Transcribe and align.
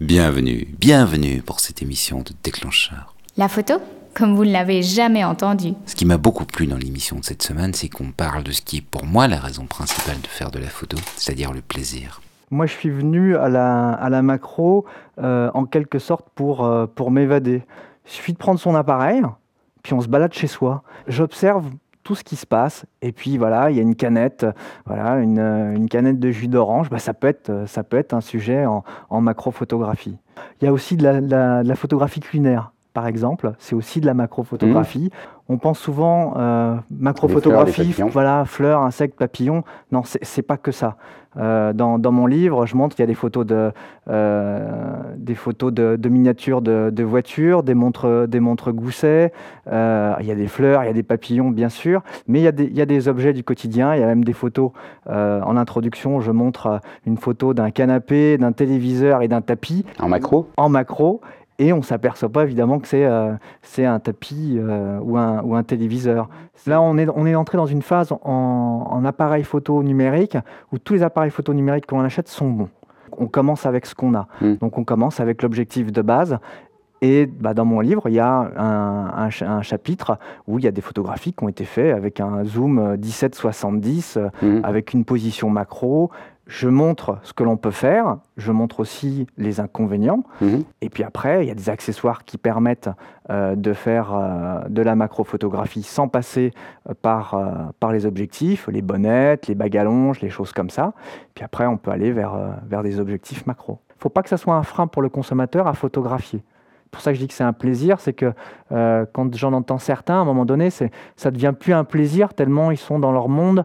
Bienvenue, 0.00 0.66
bienvenue 0.78 1.42
pour 1.42 1.60
cette 1.60 1.82
émission 1.82 2.20
de 2.20 2.30
déclencheur. 2.42 3.14
La 3.36 3.48
photo 3.48 3.74
Comme 4.14 4.34
vous 4.34 4.46
ne 4.46 4.50
l'avez 4.50 4.82
jamais 4.82 5.24
entendu. 5.24 5.74
Ce 5.84 5.94
qui 5.94 6.06
m'a 6.06 6.16
beaucoup 6.16 6.46
plu 6.46 6.66
dans 6.66 6.78
l'émission 6.78 7.18
de 7.18 7.24
cette 7.24 7.42
semaine, 7.42 7.74
c'est 7.74 7.90
qu'on 7.90 8.10
parle 8.10 8.42
de 8.42 8.50
ce 8.50 8.62
qui 8.62 8.78
est 8.78 8.80
pour 8.80 9.04
moi 9.04 9.28
la 9.28 9.38
raison 9.38 9.66
principale 9.66 10.18
de 10.22 10.26
faire 10.26 10.50
de 10.50 10.58
la 10.58 10.68
photo, 10.68 10.96
c'est-à-dire 11.16 11.52
le 11.52 11.60
plaisir. 11.60 12.22
Moi, 12.50 12.64
je 12.64 12.72
suis 12.72 12.88
venu 12.88 13.36
à 13.36 13.50
la, 13.50 13.90
à 13.90 14.08
la 14.08 14.22
macro 14.22 14.86
euh, 15.18 15.50
en 15.52 15.66
quelque 15.66 15.98
sorte 15.98 16.26
pour, 16.34 16.64
euh, 16.64 16.86
pour 16.86 17.10
m'évader. 17.10 17.62
Il 18.06 18.10
suffit 18.10 18.32
de 18.32 18.38
prendre 18.38 18.58
son 18.58 18.74
appareil, 18.74 19.20
puis 19.82 19.92
on 19.92 20.00
se 20.00 20.08
balade 20.08 20.32
chez 20.32 20.46
soi. 20.46 20.82
J'observe 21.08 21.66
tout 22.02 22.14
ce 22.14 22.24
qui 22.24 22.36
se 22.36 22.46
passe. 22.46 22.86
Et 23.02 23.12
puis 23.12 23.38
voilà, 23.38 23.70
il 23.70 23.76
y 23.76 23.80
a 23.80 23.82
une 23.82 23.96
canette, 23.96 24.46
voilà, 24.86 25.16
une, 25.18 25.38
une 25.38 25.88
canette 25.88 26.18
de 26.18 26.30
jus 26.30 26.48
d'orange. 26.48 26.90
Bah, 26.90 26.98
ça, 26.98 27.14
peut 27.14 27.28
être, 27.28 27.64
ça 27.66 27.82
peut 27.82 27.96
être 27.96 28.14
un 28.14 28.20
sujet 28.20 28.64
en, 28.66 29.20
macrophotographie. 29.20 30.18
Il 30.60 30.64
y 30.64 30.68
a 30.68 30.72
aussi 30.72 30.96
de 30.96 31.02
la, 31.02 31.20
de 31.20 31.30
la, 31.30 31.62
de 31.62 31.68
la 31.68 31.76
photographie 31.76 32.20
culinaire 32.20 32.72
par 32.92 33.06
exemple, 33.06 33.52
c'est 33.58 33.74
aussi 33.74 34.00
de 34.00 34.06
la 34.06 34.14
macrophotographie. 34.14 35.10
On 35.48 35.58
pense 35.58 35.78
souvent 35.78 36.34
euh, 36.36 36.76
macrophotographie, 36.90 37.94
voilà, 38.10 38.44
fleurs, 38.44 38.82
insectes, 38.82 39.18
papillons. 39.18 39.64
Non, 39.92 40.02
c'est 40.04 40.42
pas 40.42 40.56
que 40.56 40.72
ça. 40.72 40.96
Euh, 41.36 41.72
dans, 41.72 41.98
dans, 41.98 42.10
mon 42.10 42.26
livre, 42.26 42.66
je 42.66 42.76
montre 42.76 42.96
qu'il 42.96 43.02
y 43.02 43.04
a 43.04 43.06
des 43.06 43.14
photos 43.14 43.46
de, 43.46 43.70
euh, 44.08 44.68
des 45.16 45.36
photos 45.36 45.72
de, 45.72 45.94
de 45.96 46.08
miniatures 46.08 46.60
de, 46.60 46.90
de, 46.92 47.04
voitures, 47.04 47.62
des 47.62 47.74
montres, 47.74 48.26
des 48.26 48.40
montres 48.40 48.72
gousset. 48.72 49.32
Euh, 49.70 50.14
il 50.20 50.26
y 50.26 50.32
a 50.32 50.34
des 50.34 50.48
fleurs, 50.48 50.82
il 50.82 50.86
y 50.86 50.90
a 50.90 50.92
des 50.92 51.04
papillons, 51.04 51.50
bien 51.50 51.68
sûr, 51.68 52.02
mais 52.26 52.40
il 52.40 52.42
y, 52.42 52.48
a 52.48 52.52
des, 52.52 52.64
il 52.64 52.76
y 52.76 52.80
a 52.80 52.86
des 52.86 53.06
objets 53.06 53.32
du 53.32 53.44
quotidien. 53.44 53.94
Il 53.94 54.00
y 54.00 54.02
a 54.02 54.06
même 54.06 54.24
des 54.24 54.32
photos. 54.32 54.72
En 55.06 55.56
introduction, 55.56 56.20
je 56.20 56.30
montre 56.30 56.80
une 57.06 57.16
photo 57.16 57.54
d'un 57.54 57.70
canapé, 57.70 58.38
d'un 58.38 58.52
téléviseur 58.52 59.22
et 59.22 59.28
d'un 59.28 59.40
tapis. 59.40 59.84
En 59.98 60.08
macro? 60.08 60.48
En 60.56 60.68
macro 60.68 61.20
et 61.60 61.74
on 61.74 61.78
ne 61.78 61.82
s'aperçoit 61.82 62.30
pas 62.30 62.44
évidemment 62.44 62.78
que 62.80 62.88
c'est 62.88 63.04
euh, 63.04 63.34
un 63.78 64.00
tapis 64.00 64.56
euh, 64.58 64.98
ou, 65.02 65.18
un, 65.18 65.42
ou, 65.42 65.54
un, 65.54 65.62
téléviseur. 65.62 66.30
Là, 66.66 66.80
on 66.80 66.96
est, 66.96 67.06
on 67.14 67.26
est 67.26 67.34
entré 67.34 67.58
dans 67.58 67.66
une 67.66 67.82
phase 67.82 68.12
en, 68.12 68.18
en, 68.24 69.04
appareil 69.04 69.44
photo 69.44 69.82
numérique 69.82 70.38
où 70.72 70.78
tous 70.78 70.94
les 70.94 71.02
appareils 71.02 71.30
photo 71.30 71.52
numériques 71.52 71.86
qu'on 71.86 72.00
achète 72.00 72.28
sont 72.28 72.48
bons. 72.48 72.70
On 73.12 73.26
commence 73.26 73.66
avec 73.66 73.84
ce 73.84 73.94
qu'on 73.94 74.14
a. 74.14 74.26
Mmh. 74.40 74.54
Donc 74.54 74.78
on 74.78 74.84
commence 74.84 75.20
avec 75.20 75.42
l'objectif 75.42 75.92
de 75.92 76.00
base. 76.00 76.38
Et 77.02 77.26
bah, 77.26 77.52
dans 77.52 77.66
mon 77.66 77.80
livre, 77.80 78.08
il 78.08 78.14
y 78.14 78.20
a 78.20 78.50
un, 78.56 79.26
un, 79.26 79.28
un, 79.28 79.62
chapitre 79.62 80.18
où 80.46 80.58
il 80.58 80.64
y 80.64 80.68
a 80.68 80.70
des 80.70 80.80
photographies 80.80 81.34
qui 81.34 81.44
ont 81.44 81.48
été 81.48 81.64
faites 81.64 81.94
avec 81.94 82.20
un 82.20 82.44
zoom 82.44 82.96
17-70, 82.96 84.18
mmh. 84.18 84.60
avec 84.64 84.94
une 84.94 85.04
position 85.04 85.50
macro, 85.50 86.10
je 86.50 86.68
montre 86.68 87.18
ce 87.22 87.32
que 87.32 87.44
l'on 87.44 87.56
peut 87.56 87.70
faire, 87.70 88.16
je 88.36 88.50
montre 88.50 88.80
aussi 88.80 89.28
les 89.38 89.60
inconvénients, 89.60 90.24
mmh. 90.40 90.58
et 90.80 90.90
puis 90.90 91.04
après, 91.04 91.44
il 91.44 91.48
y 91.48 91.50
a 91.50 91.54
des 91.54 91.70
accessoires 91.70 92.24
qui 92.24 92.38
permettent 92.38 92.90
euh, 93.30 93.54
de 93.54 93.72
faire 93.72 94.12
euh, 94.12 94.68
de 94.68 94.82
la 94.82 94.96
macrophotographie 94.96 95.84
sans 95.84 96.08
passer 96.08 96.52
euh, 96.88 96.94
par, 97.00 97.40
par 97.78 97.92
les 97.92 98.04
objectifs, 98.04 98.66
les 98.66 98.82
bonnettes, 98.82 99.46
les 99.46 99.54
bagues 99.54 99.76
à 99.76 99.84
longe, 99.84 100.20
les 100.22 100.28
choses 100.28 100.52
comme 100.52 100.70
ça. 100.70 100.92
Puis 101.36 101.44
après, 101.44 101.66
on 101.66 101.76
peut 101.76 101.92
aller 101.92 102.10
vers, 102.10 102.36
vers 102.66 102.82
des 102.82 102.98
objectifs 102.98 103.46
macro. 103.46 103.78
Il 103.90 103.98
ne 103.98 104.02
faut 104.02 104.08
pas 104.08 104.22
que 104.24 104.28
ça 104.28 104.36
soit 104.36 104.56
un 104.56 104.64
frein 104.64 104.88
pour 104.88 105.02
le 105.02 105.08
consommateur 105.08 105.68
à 105.68 105.74
photographier. 105.74 106.42
Pour 106.90 107.00
ça 107.00 107.12
que 107.12 107.14
je 107.14 107.20
dis 107.20 107.28
que 107.28 107.34
c'est 107.34 107.44
un 107.44 107.52
plaisir, 107.52 108.00
c'est 108.00 108.12
que 108.12 108.32
euh, 108.72 109.06
quand 109.12 109.32
j'en 109.36 109.52
entends 109.52 109.78
certains, 109.78 110.14
à 110.14 110.22
un 110.22 110.24
moment 110.24 110.44
donné, 110.44 110.70
ça 110.70 110.86
ne 111.26 111.30
devient 111.30 111.54
plus 111.56 111.74
un 111.74 111.84
plaisir 111.84 112.34
tellement 112.34 112.72
ils 112.72 112.76
sont 112.76 112.98
dans 112.98 113.12
leur 113.12 113.28
monde 113.28 113.64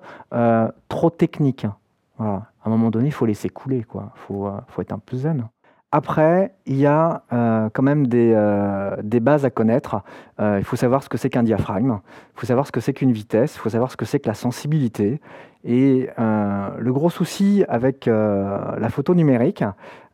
trop 0.88 1.10
technique. 1.10 1.66
À 2.20 2.42
un 2.66 2.70
moment 2.70 2.92
donné, 2.92 3.08
il 3.08 3.12
faut 3.12 3.26
laisser 3.26 3.50
couler, 3.50 3.84
quoi. 3.84 4.12
Il 4.16 4.20
faut, 4.22 4.48
euh, 4.48 4.52
faut, 4.70 4.82
être 4.82 4.94
un 4.94 5.00
peu 5.00 5.18
zen. 5.18 5.48
Après, 5.92 6.54
il 6.66 6.78
y 6.78 6.86
a 6.86 7.24
euh, 7.32 7.70
quand 7.72 7.84
même 7.84 8.08
des, 8.08 8.34
euh, 8.36 8.96
des, 9.02 9.20
bases 9.20 9.46
à 9.46 9.50
connaître. 9.50 10.02
Il 10.40 10.64
faut 10.64 10.76
savoir 10.76 11.04
ce 11.04 11.10
que 11.10 11.18
c'est 11.18 11.30
qu'un 11.30 11.44
diaphragme, 11.44 12.00
il 12.36 12.40
faut 12.40 12.46
savoir 12.46 12.68
ce 12.68 12.72
que 12.72 12.80
c'est 12.80 12.94
qu'une 12.94 13.12
vitesse, 13.12 13.56
il 13.56 13.60
faut 13.60 13.70
savoir 13.70 13.92
ce 13.92 13.98
que 13.98 14.06
c'est 14.06 14.20
que 14.20 14.28
la 14.28 14.34
sensibilité. 14.34 15.22
Et 15.64 16.10
le 16.18 16.92
gros 16.92 17.10
souci 17.10 17.64
avec 17.70 18.08
la 18.08 18.90
photo 18.90 19.16
numérique, 19.16 19.64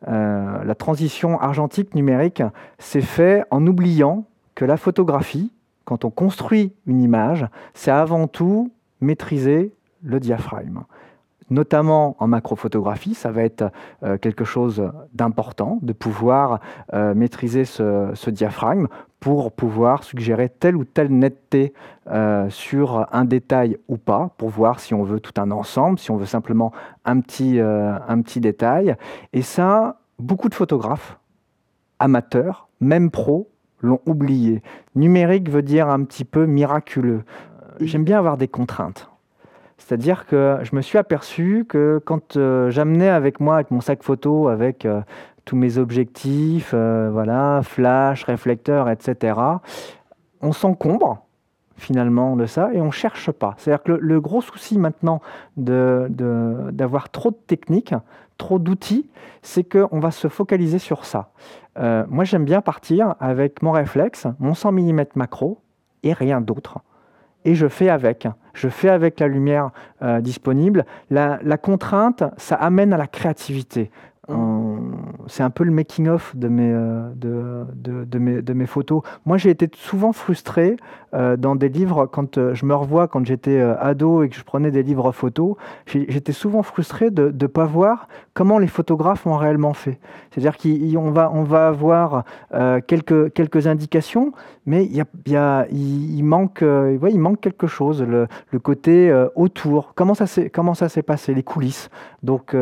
la 0.05 0.75
transition 0.77 1.39
argentique 1.39 1.95
numérique, 1.95 2.43
c'est 2.77 3.01
fait 3.01 3.43
en 3.49 3.65
oubliant 3.65 4.25
que 4.53 4.65
la 4.65 4.77
photographie, 4.77 5.51
quand 5.85 6.05
on 6.05 6.11
construit 6.11 6.73
une 6.85 7.01
image, 7.01 7.47
c'est 7.73 7.91
avant 7.91 8.27
tout 8.27 8.71
maîtriser 9.01 9.73
le 10.03 10.19
diaphragme 10.19 10.83
notamment 11.51 12.15
en 12.19 12.27
macrophotographie, 12.27 13.13
ça 13.13 13.31
va 13.31 13.43
être 13.43 13.71
euh, 14.03 14.17
quelque 14.17 14.45
chose 14.45 14.91
d'important, 15.13 15.77
de 15.83 15.93
pouvoir 15.93 16.61
euh, 16.93 17.13
maîtriser 17.13 17.65
ce, 17.65 18.09
ce, 18.15 18.29
diaphragme 18.31 18.87
pour 19.19 19.51
pouvoir 19.51 20.03
suggérer 20.03 20.49
telle 20.49 20.75
ou 20.75 20.85
telle 20.85 21.11
netteté 21.11 21.73
euh, 22.09 22.49
sur 22.49 23.05
un 23.11 23.25
détail 23.25 23.77
ou 23.87 23.97
pas, 23.97 24.31
pour 24.37 24.49
voir 24.49 24.79
si 24.79 24.95
on 24.95 25.03
veut 25.03 25.19
tout 25.19 25.39
un 25.39 25.51
ensemble, 25.51 25.99
si 25.99 26.09
on 26.09 26.15
veut 26.15 26.25
simplement 26.25 26.71
un 27.05 27.19
petit, 27.19 27.59
un 27.59 28.21
petit 28.21 28.39
détail. 28.39 28.95
Et 29.33 29.43
ça, 29.43 29.99
beaucoup 30.17 30.49
de 30.49 30.55
photographes, 30.55 31.19
amateurs, 31.99 32.69
même 32.79 33.11
pros, 33.11 33.49
l'ont 33.81 33.99
oublié. 34.05 34.63
Numérique 34.95 35.49
veut 35.49 35.61
dire 35.61 35.89
un 35.89 36.03
petit 36.03 36.25
peu 36.25 36.45
miraculeux. 36.45 37.23
J'aime 37.79 38.03
bien 38.03 38.17
avoir 38.17 38.37
des 38.37 38.47
contraintes. 38.47 39.11
C'est-à-dire 39.81 40.27
que 40.27 40.59
je 40.61 40.75
me 40.75 40.81
suis 40.81 40.97
aperçu 40.97 41.65
que 41.67 41.99
quand 42.05 42.37
euh, 42.37 42.69
j'amenais 42.69 43.09
avec 43.09 43.39
moi, 43.39 43.55
avec 43.55 43.71
mon 43.71 43.81
sac 43.81 44.03
photo, 44.03 44.47
avec 44.47 44.85
euh, 44.85 45.01
tous 45.43 45.55
mes 45.55 45.79
objectifs, 45.79 46.71
euh, 46.73 47.09
voilà, 47.11 47.61
flash, 47.63 48.23
réflecteur, 48.23 48.89
etc., 48.89 49.39
on 50.41 50.51
s'encombre 50.51 51.25
finalement 51.77 52.35
de 52.35 52.45
ça 52.45 52.69
et 52.73 52.79
on 52.79 52.91
cherche 52.91 53.31
pas. 53.31 53.55
C'est-à-dire 53.57 53.83
que 53.83 53.91
le, 53.91 54.21
gros 54.21 54.41
souci 54.41 54.77
maintenant 54.77 55.19
d'avoir 55.57 57.09
trop 57.09 57.31
de 57.31 57.39
techniques, 57.47 57.95
trop 58.37 58.59
d'outils, 58.59 59.09
c'est 59.41 59.63
qu'on 59.63 59.99
va 59.99 60.11
se 60.11 60.27
focaliser 60.27 60.77
sur 60.77 61.05
ça. 61.05 61.31
Moi, 61.79 62.23
j'aime 62.23 62.45
bien 62.45 62.61
partir 62.61 63.15
avec 63.19 63.63
mon 63.63 63.71
réflexe, 63.71 64.27
mon 64.39 64.53
100 64.53 64.73
mm 64.73 65.05
macro 65.15 65.59
et 66.03 66.13
rien 66.13 66.39
d'autre 66.39 66.79
et 67.45 67.55
je 67.55 67.67
fais 67.67 67.89
avec. 67.89 68.27
Je 68.53 68.67
fais 68.67 68.89
avec 68.89 69.19
la 69.19 69.27
lumière 69.27 69.71
euh, 70.01 70.21
disponible. 70.21 70.85
La, 71.09 71.39
la, 71.43 71.57
contrainte, 71.57 72.23
ça 72.37 72.55
amène 72.55 72.93
à 72.93 72.97
la 72.97 73.07
créativité. 73.07 73.91
C'est 75.27 75.43
un 75.43 75.49
peu 75.49 75.63
le 75.63 75.71
making-of 75.71 76.35
de 76.35 76.47
mes, 76.47 76.71
euh, 76.73 77.09
de, 77.15 78.05
de, 78.05 78.19
mes, 78.19 78.41
de 78.41 78.53
mes 78.53 78.65
photos. 78.65 79.01
Moi, 79.25 79.37
j'ai 79.37 79.49
été 79.49 79.69
souvent 79.73 80.11
frustré 80.11 80.75
euh, 81.13 81.37
dans 81.37 81.55
des 81.55 81.69
livres, 81.69 82.05
quand 82.05 82.37
euh, 82.37 82.53
je 82.53 82.65
me 82.65 82.75
revois 82.75 83.07
quand 83.07 83.25
j'étais 83.25 83.61
ado 83.61 84.23
et 84.23 84.29
que 84.29 84.35
je 84.35 84.43
prenais 84.43 84.71
des 84.71 84.83
livres 84.83 85.11
photos, 85.11 85.55
j'étais 85.85 86.31
souvent 86.33 86.63
frustré 86.63 87.11
de 87.11 87.33
ne 87.39 87.47
pas 87.47 87.65
voir 87.65 88.07
comment 88.33 88.57
les 88.57 88.67
photographes 88.67 89.25
ont 89.27 89.37
réellement 89.37 89.73
fait. 89.73 89.99
C'est-à-dire 90.31 90.57
qu'on 90.57 91.11
va, 91.11 91.31
on 91.33 91.43
va 91.43 91.67
avoir 91.67 92.23
quelques, 92.87 93.33
quelques 93.33 93.67
indications, 93.67 94.31
mais 94.65 94.85
y 94.85 95.01
a, 95.01 95.05
y 95.27 95.35
a, 95.35 95.65
il, 95.69 96.15
il, 96.17 96.23
manque, 96.23 96.59
ouais, 96.61 97.11
il 97.11 97.19
manque 97.19 97.41
quelque 97.41 97.67
chose, 97.67 98.01
le, 98.01 98.27
le 98.51 98.59
côté 98.59 99.13
autour. 99.35 99.93
Comment 99.95 100.13
ça 100.13 100.25
s'est 100.25 101.03
passé, 101.03 101.33
les 101.33 101.43
coulisses? 101.43 101.89
Donc, 102.23 102.55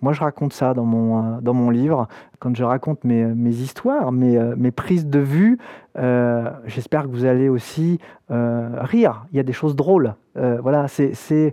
moi, 0.00 0.12
je 0.12 0.20
raconte 0.20 0.52
ça 0.52 0.72
dans 0.72 0.84
mon, 0.84 1.09
dans 1.42 1.54
mon 1.54 1.70
livre 1.70 2.08
quand 2.38 2.54
je 2.56 2.64
raconte 2.64 3.04
mes, 3.04 3.24
mes 3.24 3.54
histoires, 3.54 4.12
mes, 4.12 4.38
mes, 4.56 4.70
prises 4.70 5.06
de 5.06 5.18
vue. 5.18 5.58
Euh, 5.98 6.50
J'espère 6.66 7.02
que 7.02 7.08
vous 7.08 7.24
allez 7.24 7.48
aussi 7.48 7.98
euh, 8.30 8.68
rire. 8.80 9.26
Il 9.32 9.36
y 9.36 9.40
a 9.40 9.42
des 9.42 9.52
choses 9.52 9.76
drôles. 9.76 10.14
Euh, 10.36 10.58
voilà, 10.62 10.86
c'est 10.88 11.52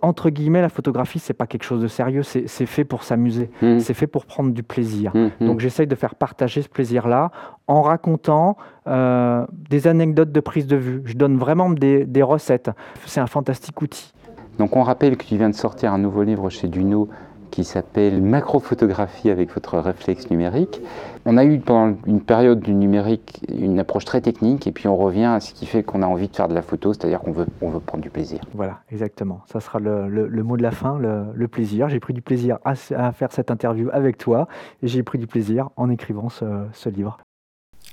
entre 0.00 0.30
guillemets 0.30 0.62
la 0.62 0.70
photographie, 0.70 1.18
c'est 1.18 1.34
pas 1.34 1.46
quelque 1.46 1.64
chose 1.64 1.82
de 1.82 1.88
sérieux. 1.88 2.22
C'est 2.22 2.66
fait 2.66 2.84
pour 2.84 3.02
s'amuser. 3.02 3.50
Mmh. 3.60 3.80
C'est 3.80 3.94
fait 3.94 4.06
pour 4.06 4.24
prendre 4.26 4.52
du 4.52 4.62
plaisir. 4.62 5.12
Mmh. 5.14 5.46
Donc 5.46 5.60
j'essaye 5.60 5.86
de 5.86 5.94
faire 5.94 6.14
partager 6.14 6.62
ce 6.62 6.68
plaisir-là 6.68 7.30
en 7.66 7.82
racontant 7.82 8.56
euh, 8.86 9.44
des 9.50 9.86
anecdotes 9.86 10.32
de 10.32 10.40
prise 10.40 10.66
de 10.66 10.76
vue. 10.76 11.02
Je 11.04 11.14
donne 11.14 11.36
vraiment 11.36 11.68
des, 11.68 12.06
des 12.06 12.22
recettes. 12.22 12.70
C'est 13.04 13.20
un 13.20 13.26
fantastique 13.26 13.82
outil. 13.82 14.12
Donc 14.58 14.76
on 14.76 14.82
rappelle 14.82 15.16
que 15.16 15.24
tu 15.24 15.36
viens 15.36 15.50
de 15.50 15.54
sortir 15.54 15.92
un 15.92 15.98
nouveau 15.98 16.22
livre 16.22 16.48
chez 16.48 16.68
Duno 16.68 17.08
qui 17.54 17.62
s'appelle 17.62 18.20
Macrophotographie 18.20 19.30
avec 19.30 19.54
votre 19.54 19.78
réflexe 19.78 20.28
numérique. 20.28 20.80
On 21.24 21.36
a 21.36 21.44
eu 21.44 21.60
pendant 21.60 21.96
une 22.04 22.20
période 22.20 22.58
du 22.58 22.74
numérique 22.74 23.42
une 23.48 23.78
approche 23.78 24.04
très 24.04 24.20
technique 24.20 24.66
et 24.66 24.72
puis 24.72 24.88
on 24.88 24.96
revient 24.96 25.26
à 25.26 25.38
ce 25.38 25.54
qui 25.54 25.64
fait 25.64 25.84
qu'on 25.84 26.02
a 26.02 26.06
envie 26.06 26.26
de 26.26 26.34
faire 26.34 26.48
de 26.48 26.54
la 26.54 26.62
photo, 26.62 26.92
c'est-à-dire 26.92 27.20
qu'on 27.20 27.30
veut, 27.30 27.46
on 27.60 27.70
veut 27.70 27.78
prendre 27.78 28.02
du 28.02 28.10
plaisir. 28.10 28.40
Voilà, 28.54 28.80
exactement. 28.90 29.42
Ça 29.46 29.60
sera 29.60 29.78
le, 29.78 30.08
le, 30.08 30.26
le 30.26 30.42
mot 30.42 30.56
de 30.56 30.64
la 30.64 30.72
fin, 30.72 30.98
le, 30.98 31.26
le 31.32 31.46
plaisir. 31.46 31.88
J'ai 31.88 32.00
pris 32.00 32.12
du 32.12 32.22
plaisir 32.22 32.58
à, 32.64 32.72
à, 32.96 33.12
faire 33.12 33.30
cette 33.30 33.52
interview 33.52 33.88
avec 33.92 34.18
toi 34.18 34.48
et 34.82 34.88
j'ai 34.88 35.04
pris 35.04 35.18
du 35.18 35.28
plaisir 35.28 35.70
en 35.76 35.90
écrivant 35.90 36.30
ce, 36.30 36.44
ce 36.72 36.88
livre. 36.88 37.18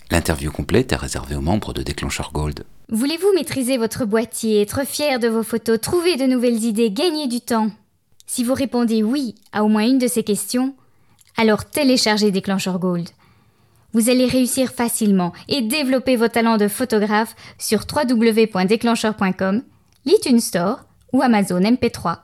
L'interview 0.09 0.51
complète 0.51 0.91
est 0.91 0.95
réservée 0.95 1.35
aux 1.35 1.41
membres 1.41 1.71
de 1.73 1.83
Déclencheur 1.83 2.31
Gold. 2.33 2.63
Voulez-vous 2.89 3.31
maîtriser 3.35 3.77
votre 3.77 4.05
boîtier, 4.05 4.61
être 4.61 4.87
fier 4.87 5.19
de 5.19 5.27
vos 5.27 5.43
photos, 5.43 5.79
trouver 5.79 6.17
de 6.17 6.25
nouvelles 6.25 6.63
idées, 6.63 6.89
gagner 6.89 7.27
du 7.27 7.41
temps? 7.41 7.69
Si 8.33 8.45
vous 8.45 8.53
répondez 8.53 9.03
oui 9.03 9.35
à 9.51 9.65
au 9.65 9.67
moins 9.67 9.85
une 9.85 9.97
de 9.97 10.07
ces 10.07 10.23
questions, 10.23 10.73
Alors 11.35 11.65
téléchargez 11.65 12.31
Déclencheur 12.31 12.79
Gold. 12.79 13.09
Vous 13.91 14.09
allez 14.09 14.25
réussir 14.25 14.71
facilement 14.71 15.33
et 15.49 15.61
développer 15.61 16.15
vos 16.15 16.29
talents 16.29 16.55
de 16.55 16.69
photographe 16.69 17.35
sur 17.57 17.81
www.déclencheur.com, 17.93 19.63
l'iTunes 20.05 20.39
Store 20.39 20.85
ou 21.11 21.21
Amazon 21.21 21.59
MP3. 21.59 22.19